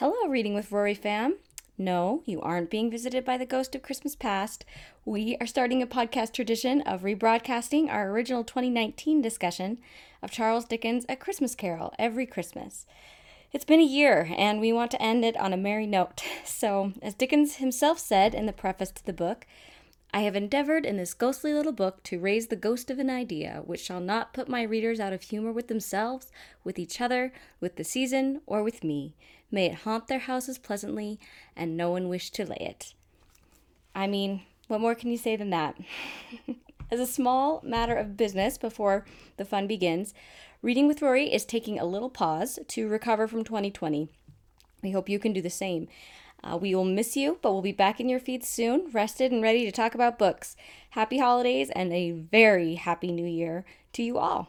[0.00, 1.36] Hello, Reading with Rory fam.
[1.76, 4.64] No, you aren't being visited by the ghost of Christmas past.
[5.04, 9.76] We are starting a podcast tradition of rebroadcasting our original 2019 discussion
[10.22, 12.86] of Charles Dickens' A Christmas Carol every Christmas.
[13.52, 16.22] It's been a year, and we want to end it on a merry note.
[16.46, 19.46] So, as Dickens himself said in the preface to the book,
[20.12, 23.62] I have endeavored in this ghostly little book to raise the ghost of an idea
[23.64, 26.32] which shall not put my readers out of humor with themselves,
[26.64, 29.14] with each other, with the season, or with me.
[29.50, 31.20] May it haunt their houses pleasantly,
[31.54, 32.94] and no one wish to lay it.
[33.94, 35.76] I mean, what more can you say than that?
[36.90, 39.04] As a small matter of business before
[39.36, 40.12] the fun begins,
[40.62, 44.10] Reading with Rory is taking a little pause to recover from 2020.
[44.82, 45.88] We hope you can do the same.
[46.42, 49.42] Uh, we will miss you, but we'll be back in your feeds soon, rested and
[49.42, 50.56] ready to talk about books.
[50.90, 54.48] Happy holidays and a very happy new year to you all.